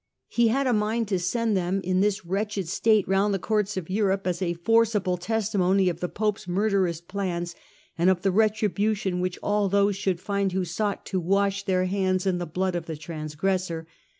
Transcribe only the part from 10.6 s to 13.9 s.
sought to" wash their hands in the blood of the transgressor."